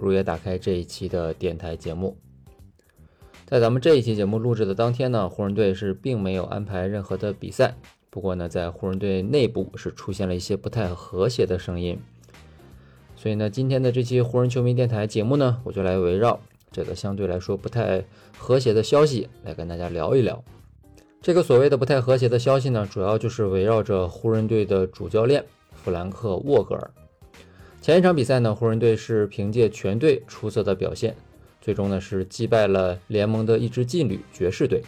[0.00, 2.16] 如约打开这一期的电台节目。
[3.46, 7.74] 在咱们这一期节目录制的当天呢，湖人队是并没有安排任何的比赛。
[8.08, 11.98] 不过呢，在湖人队内部是出现了一些不太和谐的声音。
[13.14, 16.40] 所以呢，今天的这期湖人球迷电台节目呢，我就来围绕。
[16.72, 18.04] 这个相对来说不太
[18.38, 20.42] 和谐的消息，来跟大家聊一聊。
[21.20, 25.44] 这个所谓的不太和谐的消息呢，主要就是围绕着湖人队的主教练
[25.74, 26.90] 弗兰克·沃格尔。
[27.82, 31.16] 前一场比赛呢，湖人队是凭借全队出色的表现，
[31.62, 34.82] 最终呢是击败了联盟的一支劲旅爵士队。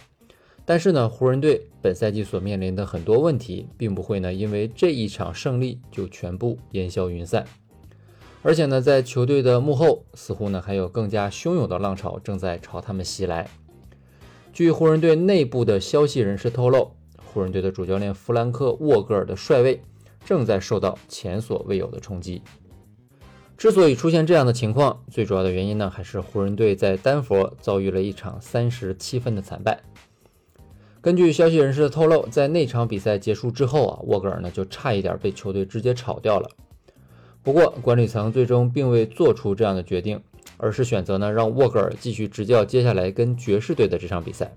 [0.67, 7.47] 但是呢，湖人队本赛季所面临的很多问题，并不会呢因为这一场胜利就全部烟消云散。
[8.43, 13.49] 而且呢，在球队的幕后，似乎呢还有更加汹涌的浪潮正在朝他们袭来。
[14.53, 16.93] 据湖人队内部的消息人士透露，
[17.25, 19.81] 湖人队的主教练弗兰克·沃格尔的帅位
[20.27, 22.43] 正在受到前所未有的冲击。
[23.57, 29.81] 之所以出现这样的情况，最主要的原因呢，还是湖人队在丹佛遭遇了一场三十七分的惨败。
[31.01, 36.49] 根据消息人士的透露，在那场比赛结束之后啊，沃格尔呢就差一点被球队直接炒掉了。
[37.43, 40.21] 不过，管理层最终并未做出这样的决定，
[40.57, 44.55] 而是选择呢让沃格尔继续执教接下来跟爵士队的这场比赛。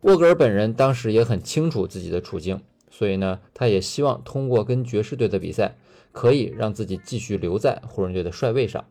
[0.00, 5.76] 沃格尔本人当时也很清楚自己的处境，所以呢，他也希望通过跟爵士队的比赛，
[6.16, 8.82] 可以让自己继续留在湖人队的帅位上。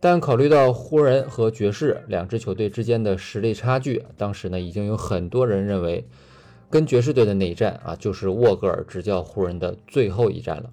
[0.00, 6.04] 但考虑到湖人和爵士两支球队之间的实力差距，当时呢已经有很多人认为，
[6.68, 10.68] 跟爵士队的那一战啊，就是沃格尔执教湖人的最后一战了。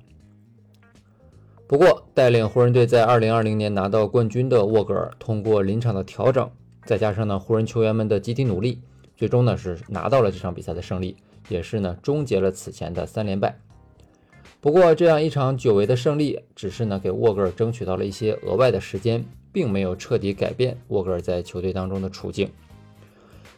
[1.68, 6.50] 不过，带领湖人队在2020年拿到冠军的沃格尔，通过临场的调整，
[6.84, 8.82] 再加上呢湖人球员们的集体努力，
[9.16, 11.16] 最终呢是拿到了这场比赛的胜利，
[11.48, 13.58] 也是呢终结了此前的三连败。
[14.62, 22.48] 不过，这样一场久违的胜利，只是呢给沃格尔争取到了一些额外的时间，并没有彻底改变沃格尔在球队当中的处境。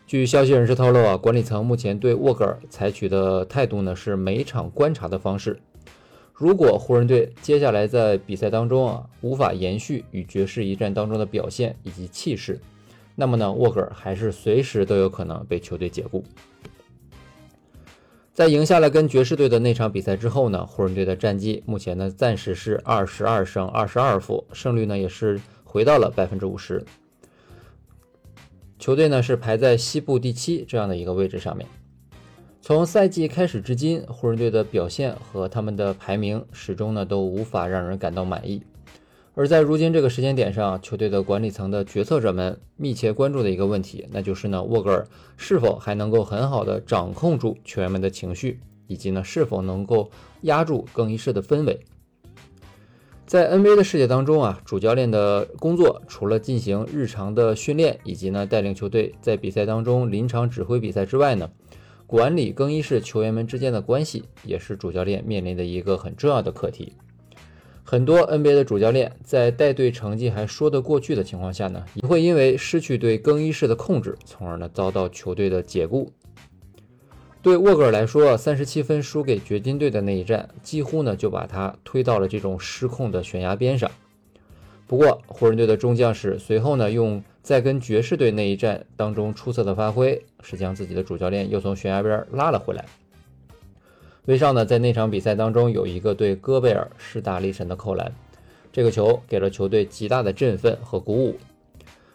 [0.08, 5.60] 据消息人士透露啊，管理层目前对沃格尔采取的态度呢是每场观察的方式。
[6.34, 12.58] 如果湖人队接下来在比赛当中啊无法延续与爵士一战当中的表现以及气势，
[13.14, 16.24] 那么呢沃格尔还是随时都有可能被球队解雇。
[18.34, 26.84] 在赢下了跟爵士队的那场比赛之后呢，湖人队的战绩目前呢暂时是二十二胜二十二负，胜率呢也是回到了百分之五十。
[28.80, 31.68] 球队呢是排在西部第七这样的一个位置上面。
[32.60, 38.64] 从赛季开始至今，湖人队的表现和他们的排名始终呢都无法让人感到满意。
[39.36, 45.08] 而在如今这个时间点上，球队的管理层的决策者们密切关注的一个问题，那就是呢沃格尔
[45.38, 50.12] 是否还能够很好的掌控住球员们的情绪，以及呢是否能够
[50.42, 51.80] 压住更衣室的氛围。
[53.26, 61.50] 在 NBA 的世界当中啊，主教练的工作除了进行日常的训练，以及呢带领球队在比赛当中临场指挥比赛之外呢。
[62.06, 66.94] 管理更衣室球员们之间的关系，也是主教练面临的一个很重要的课题。
[67.84, 76.12] 很多 NBA 的主教练在带队成绩还说得过去的情况下呢，也会因为失去对更衣室的控制，从而呢遭到球队的解雇。
[77.42, 83.92] 对沃格尔来说，三十七分输给掘金队的那一战，几乎呢就把他推到了这种失控的悬崖边上。
[84.88, 87.24] 不过，湖人队的中将士随后呢用。
[87.44, 92.86] 在跟爵士队那一战当中出色的发挥，是将自己的主教练又从悬崖边拉了回来。
[94.26, 98.10] 威少呢，在那场比赛当中有一个对戈贝尔势大力神的扣篮，
[98.72, 101.36] 这个球给了球队极大的振奋和鼓舞。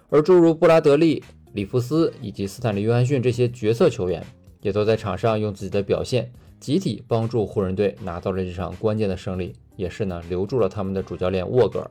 [0.08, 1.22] 而诸如布拉德利、
[1.52, 4.24] 里弗斯以及斯坦利·约翰逊这些角色球员，
[4.62, 11.90] 也都在场上用自己的表现集体帮助湖人队拿到了这场关键的胜利，也是呢留住了他们的主教练沃格尔。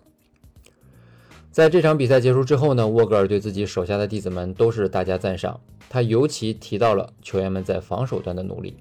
[1.51, 5.59] 在这场比赛结束之后呢，沃格尔对自己手下的弟子们都是大加赞赏。
[5.89, 8.75] 他尤其提到了球员们在防守端的努力。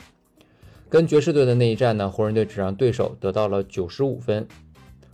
[0.96, 4.48] 跟爵士队的那一战呢，湖人队只让对手得到了九十五分。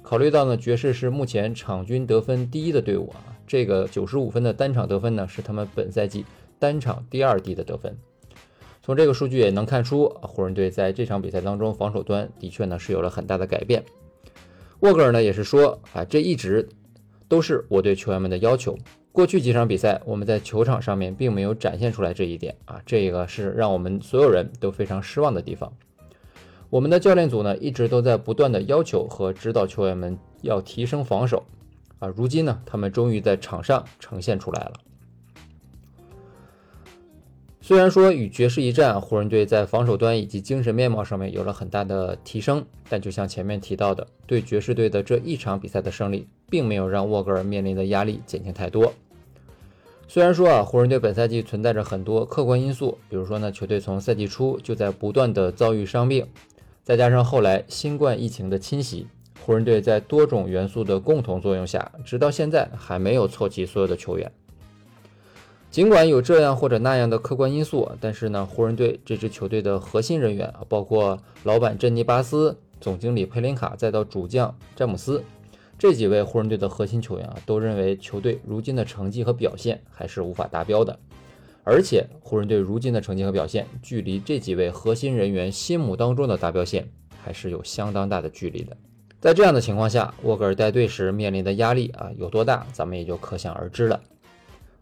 [0.00, 6.24] 考虑到呢，爵士是目前场均得分第一的队伍啊，这个九十五分的单场得分呢，是他们本赛季
[6.60, 7.98] 单场第二低的得分。
[8.80, 13.82] 从这个数据也能看出，湖人队在这场比赛当中防守端的确呢是有了很大的改变。
[14.82, 16.68] 沃格尔呢也是说啊，这一直。
[17.28, 18.78] 都是我对球员们的要求。
[19.12, 25.70] 过去几场比赛，我们在球场上面并没有展现出来这一点啊，这个是让我们所有人都非常失望的地方。
[26.70, 31.44] 我们的教练组呢，一直都在不断的要求和指导球员们要提升防守
[31.98, 32.08] 啊。
[32.08, 34.72] 如今呢，他们终于在场上呈现出来了。
[37.60, 48.92] 虽然说与爵士一战，湖人队在防守端以及精神面貌上面有了很大的提升，但就像前面提到的，对爵士队的这一场比赛的胜利，并没有让沃格尔面临的压力减轻太多。
[50.06, 56.26] 虽然说啊，湖人队本赛季存在着很多客观因素，比如说呢，球队从赛季初就在不断的遭遇伤病。
[56.84, 59.06] 再加上后来新冠疫情的侵袭，
[59.40, 64.30] 湖人队在多种元素的共同作用下，直到现在还没有凑齐所有的球员。
[65.70, 75.24] 尽管有这样或者那样的客观因素，但是呢，湖人队这支球队的核心人员啊，包括老板珍妮巴斯、总经理佩林卡，再到主将詹姆斯
[75.82, 80.96] 这几位湖人队的核心球员啊，都认为球队如今的成绩和表现还是无法达标的。
[81.64, 86.88] 而且，湖人队如今的成绩和表现，距离这几位核心人员心目当中的达标线
[87.20, 88.76] 还是有相当大的距离的。
[89.20, 94.00] 在这样的情况下，沃格尔带队时面临的压力啊有多大，咱们也就可想而知了。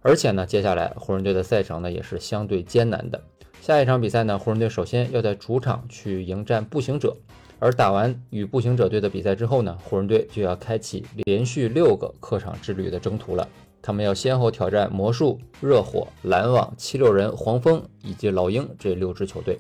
[0.03, 3.19] 而且呢，接下来湖人队的赛程呢也是相对艰难的。
[3.63, 7.17] 下一场比赛呢，湖人队首先要在主场去迎战步行者，
[7.61, 13.47] 而打完与步行者队的比赛之后呢，湖人队就要开启连续六个客场之旅的征途了。
[13.83, 19.59] 他们要先后挑战魔术、热火、篮网、七六人、黄蜂以及老鹰这六支球队。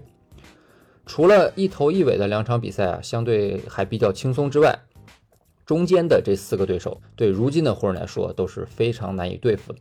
[1.07, 4.79] 除了一头一尾的两场比赛啊，相对还比较轻松之外，
[5.67, 9.79] 中间的这四个对手对如今的湖人来说都是非常难以对付的。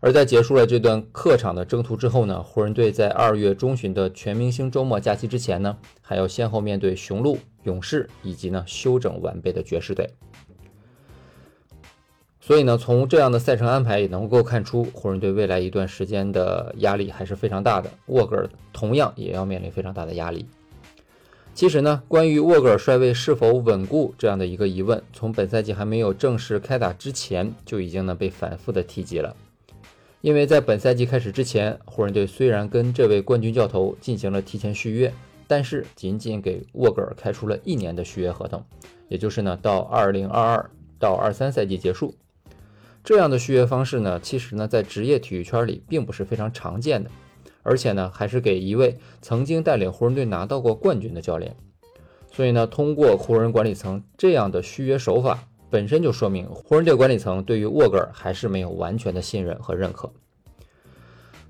[0.00, 10.10] 而在结束了这段客场的征途之后呢，湖人队在二月中旬的全明星周末假期之前呢，还要先后面对雄鹿、勇士以及呢休整完备的爵士队。
[12.38, 17.90] 所以呢，从这样的赛程安排也能够看出，湖人队未来一段时间的压力还是非常大的。
[18.06, 20.46] 沃格尔同样也要面临非常大的压力。
[21.54, 29.34] 其实呢，关于沃格尔帅位是否稳固这样的一个疑问，从本赛季还没有正式开打之前就已经呢被反复的提及了。
[30.20, 35.12] 因为在本赛季开始之前，湖人队虽然跟这位冠军教头进行了提前续约，
[35.46, 38.64] 但是仅仅给沃格尔开出了一年的续约合同，
[39.08, 42.14] 也就是呢到二零二二到二三赛季结束。
[43.04, 47.10] 这样的续约方式呢，其实呢，在职业体育圈里并不是非常常见的，
[47.62, 51.54] 而且呢，还是给一位曾经带领湖人队拿到过冠军的教练。
[52.32, 55.46] 所以呢，通过湖人管理层这样的续约手法，
[55.76, 60.10] 本身就说明湖人队管理层对于沃格尔还是没有完全的信任和认可。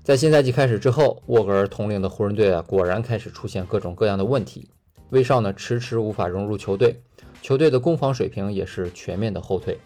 [0.03, 4.67] 在新赛季开始之后，沃格尔统领的湖人队啊，果然开始出现各种各样的问题。
[5.11, 6.99] 威少呢，迟迟无法融入球队，
[7.41, 9.79] 球队的攻防水平也是全面的后退。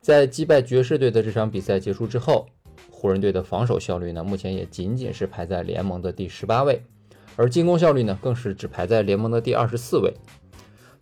[0.00, 2.48] 在击败爵士队的这场比赛结束之后，
[2.90, 6.82] 湖人队的防守效率呢，目前也仅仅是排在联盟的第十八位，
[7.36, 10.12] 而进攻效率呢，更是只排在联盟的第二十四位。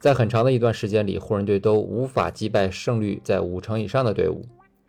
[0.00, 4.44] 在很长的一段时间里，湖人队都无法击败胜率在五成以上的队伍。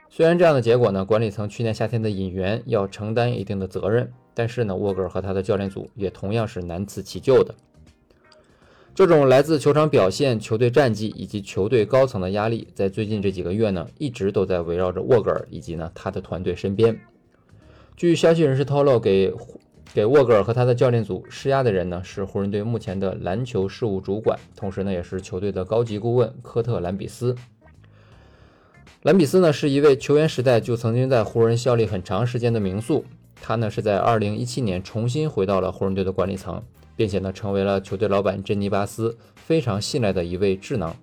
[0.08, 7.54] 虽然这样的结果呢，管理层去年夏天的引援要承担一定的责任，但是呢，沃格尔和他的教练组也同样是难辞其咎的。
[8.94, 17.00] 这种来自球场表现、球队战绩以及球队高层的压力，在最近这几个月呢，一直都在围绕着沃格尔以及呢他的团队身边。
[17.96, 19.32] 据消息人士透露，给
[19.94, 27.36] 给沃格尔和他的教练组施压的人呢，是湖人队目前的篮球事务主管，同时呢，也是球队的高级顾问科特兰比斯。
[29.04, 33.06] 兰比斯呢，是一位球员时代就曾经在湖人效力很长时间的名宿，
[33.42, 36.64] 他呢是在2017年重新回到了湖人队的管理层。
[36.96, 40.94] 并且呢，成为了球队老板珍妮巴斯非常信赖的一位智囊。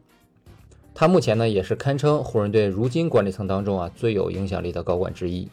[0.94, 5.48] 他目前呢，也是堪称湖人队如今管理层当中啊最有影响力的高管之一。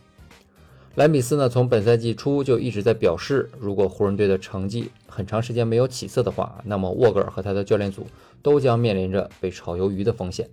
[0.95, 8.05] 兰比斯呢，从本赛季初就一直在表示，如果湖人队的成绩很长时间没有起色的话，那么沃格尔和他的教练组
[8.43, 10.47] 都将面临着被炒鱿鱼的风险。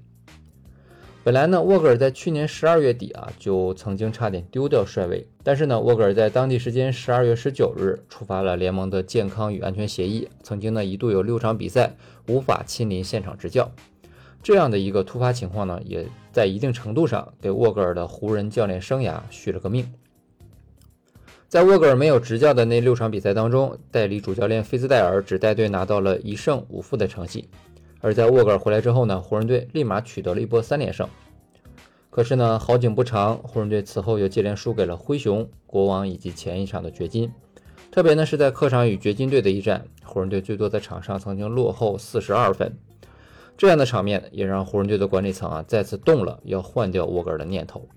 [1.22, 5.28] 本来呢，沃格尔在去年十二月底啊，就曾经差点丢掉帅位。
[5.44, 11.94] 但是呢，沃格尔在当地时间十二月十九日触发了联盟的健康与安全协议，曾经呢一度有六场比赛
[12.28, 13.70] 无法亲临现场执教。
[14.42, 19.86] 这样的一个突发情况呢，也在一定程度上给沃格尔的湖人教练生涯续了个命。
[21.50, 27.48] 在沃格尔没有执教的那六场比赛当中，代理主教练菲兹戴尔只带队拿到了一胜五负的成绩。
[28.00, 31.08] 而在沃格尔回来之后呢，湖人队立马取得了一波三连胜。
[32.08, 37.28] 可是呢，好景不长，湖人队此后又接连输给了灰熊、国王以及前一场的掘金。
[37.90, 42.72] 特别呢是在客场与掘金队的一战，湖人队最多在场上曾经落后四十二分。
[43.58, 47.88] 这样的场面也让湖人队的管理层啊再次动了要换掉沃格尔的念头。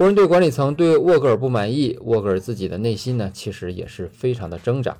[0.00, 4.96] 湖人队管理层对沃格尔不满意，沃格尔自己的内心呢其实也是非常的挣扎。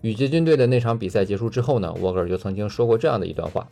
[0.00, 3.68] 与捷军队的那场比赛结束之后呢，沃格尔就曾经说过这样的一段话：“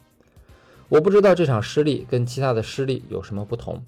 [0.91, 3.81] 我不知道这场失利跟其他的失利有什么不同。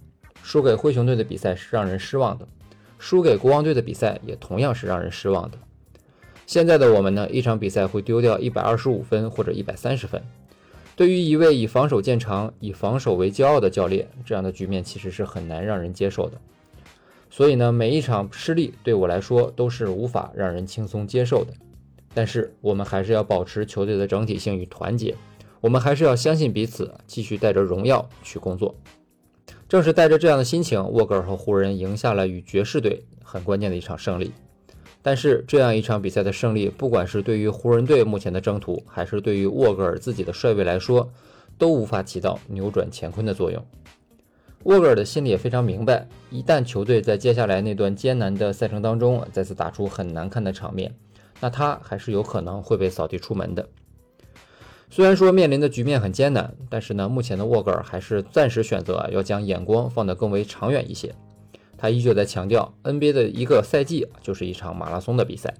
[0.45, 2.47] 输给灰熊队的比赛是让人失望的，
[3.01, 5.59] 输给国王队的比赛也同样是让人失望的。
[6.47, 10.23] 现在的我们呢，一场比赛会丢掉一百二十五分或者一百三十分。
[10.95, 16.39] 对于一位以防守见长、以防守为骄傲的教练，这样的局面其实是很难让人接受的。
[17.39, 21.53] 所以呢，每一场失利对我来说都是无法让人轻松接受的。”
[22.13, 25.15] 但是我们还是要保持球队的整体性与团结，
[25.61, 28.75] 我们还是要相信彼此，继续带着荣耀去工作。
[29.69, 34.33] 正是带着这样的心情，沃格尔和湖人赢下了与爵士队很关键的一场胜利。
[35.01, 41.09] 但是这样一场比赛的胜利，不管是对于湖人队目前的征途，还是对于沃格尔自己的帅位来说，
[41.57, 43.65] 都无法起到扭转乾坤的作用。
[44.69, 50.95] 沃格尔的心里也非常明白，一旦球队在接下来那段艰难的赛程当中再次打出很难看的场面，
[51.41, 53.67] 那他还是有可能会被扫地出门的。
[54.91, 61.15] 虽然说面临的局面很艰难，但是呢，目前的沃格尔还是暂时选择要将眼光放得更为长远一些。
[61.79, 65.55] 他依旧在强调，NBA 的一个赛季就是一场马拉松的比赛。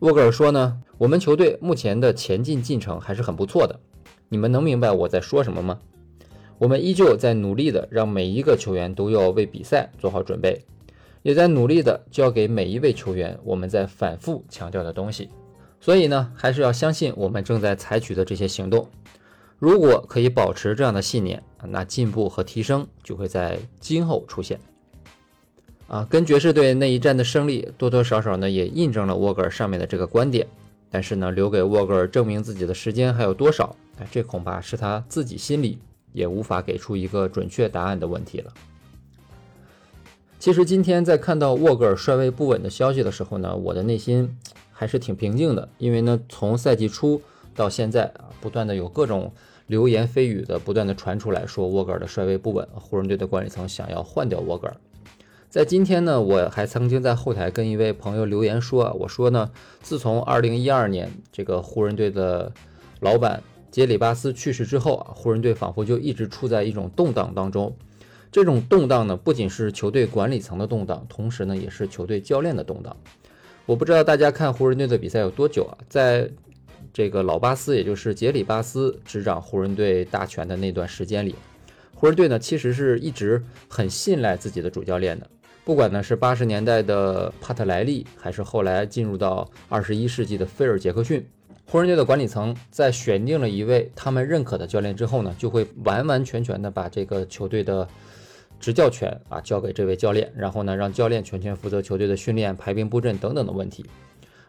[0.00, 3.80] 沃格尔说呢，我们球队目前的前进进程还是很不错的。
[4.28, 5.78] 你们能明白我在说什么吗？
[6.58, 10.64] 我们依旧在努力的让每一个球员都要为比赛做好准备。
[11.22, 15.28] 也在努力的教给每一位球员我们在反复强调的东西，
[15.80, 18.88] 所以呢，还是要相信我们正在采取的这些行动。
[19.58, 24.60] 如果可以保持这样的信念，那进步和提升就会在今后出现。
[25.88, 30.46] 啊，跟爵士队那一战的胜利，多多少少呢也印证了沃格尔上面的这个观点。
[30.90, 33.74] 但是呢，留给沃格尔证明自己的时间还有多少？
[33.98, 35.78] 哎，这恐怕是他自己心里
[36.18, 38.52] 也无法给出一个准确答案的问题了。
[40.40, 44.36] 其实今天在看到沃格尔帅位不稳的消息的时候呢，我的内心
[44.72, 47.22] 还是挺平静的，因为呢，从赛季初
[47.54, 49.32] 到现在啊，不断的有各种
[49.66, 54.76] 流言蜚语的不断的传出来，说沃格尔的帅位不稳，湖人队的管理层想要换掉沃格尔。
[55.50, 62.52] 在今天呢，我还曾经在后台跟一位朋友留言说啊，我说呢，自从2012年这个湖人队的
[63.00, 67.76] 老板杰里巴斯去世之后啊，湖人队仿佛就一直处在一种动荡当中。
[68.30, 72.96] 这种动荡呢，不仅是球队管理层的动荡，同时呢，也是球队教练的动荡。
[73.66, 75.76] 我不知道大家看湖人队的比赛有多久啊？
[75.88, 76.30] 在
[76.92, 81.34] 这个老巴斯，也就是杰里巴斯执掌湖人队大权的那段时间里，
[81.94, 85.26] 湖人队呢，其实是一直很信赖自己的主教练的。
[85.64, 91.26] 不管呢是八十年代的帕特莱利，还是后来进入到二十一世纪的菲尔杰克逊，
[91.70, 97.86] 湖人队的管理层在选定了一位他们认可的教练之后呢，就会完完全全的把这个球队的。
[98.60, 103.86] 执教权啊交给这位教练，然后呢让教练全权负责球队的训练、排兵布阵等等的问题。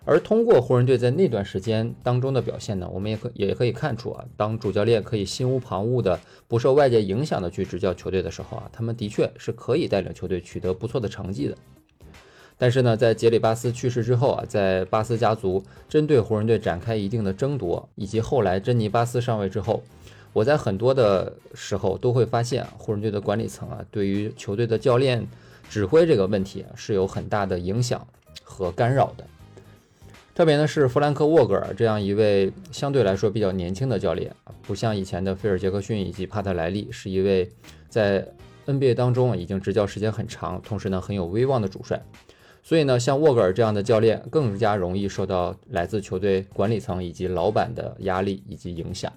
[0.03, 11.55] 而通过湖人队在那段时间当中的表现呢，我们也可也可以看出啊，当主教练可以心无旁骛的、不受外界影响的去执教球队的时候啊，他们的确是可以带领球队取得不错的成绩的。
[12.59, 19.81] 但是呢，在杰里巴斯去世之后啊，在巴斯家族针对湖人队展开一定的争夺，以及后来珍妮巴斯上位之后。
[20.31, 25.25] 我在很多的时候都会发现，湖人队的管理层啊，对于球队的教练
[25.67, 28.05] 指挥这个问题是有很大的影响
[28.43, 29.25] 和干扰的。
[30.35, 37.49] 特别呢是弗兰克沃格尔这样一位相对来说比较年轻的教练，不像以前的菲尔杰克逊以及帕特莱利，是一位
[37.89, 38.23] 在
[38.67, 41.99] NBA 当中已经执教时间很长，同时呢很有威望的主帅。
[42.69, 49.11] 所以呢，像沃格尔这样的教练更加容易受到来自球队管理层以及老板的压力以及影响。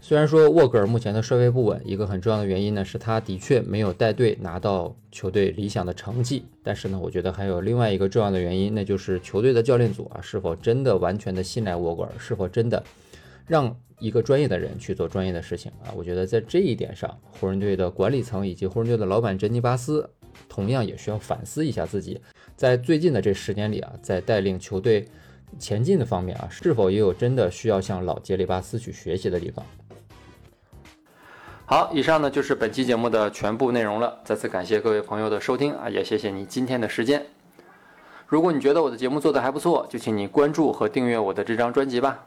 [0.00, 6.46] 虽然说沃格尔目前的帅位不稳，一个很重要的原因呢是他的确没有带队拿到球队理想的成绩。
[6.62, 12.82] 但是呢，我觉得还有另外一个重要的原因，那就是球队的教练组啊是否真的完全的信赖沃格尔，是否真的
[13.46, 15.92] 让一个专业的人去做专业的事情啊？
[15.94, 20.08] 我觉得在这一点上，湖人队的管理层以及湖人队的老板珍妮巴斯
[20.48, 22.20] 同样也需要反思一下自己，
[22.56, 25.06] 在最近的这十年里啊，在带领球队
[25.58, 29.64] 前进的方面啊，是否也有真的需要向老杰里巴斯去学习的地方？
[31.66, 34.18] 好，以上呢就是本期节目的全部内容了。
[34.24, 37.24] 再次感谢各位朋友的收听啊，也谢谢你今天的时间。
[38.26, 42.26] 如果你觉得我的节目做得还不错，就请你关注和订阅我的这张专辑吧。